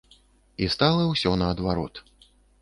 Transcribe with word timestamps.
І 0.65 0.69
стала 0.75 1.03
ўсё 1.11 1.35
наадварот. 1.43 2.03